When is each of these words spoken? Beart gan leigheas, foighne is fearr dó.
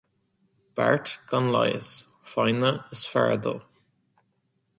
Beart 0.75 1.05
gan 1.29 1.47
leigheas, 1.53 1.89
foighne 2.31 2.71
is 2.95 3.03
fearr 3.11 3.37
dó. 3.43 3.55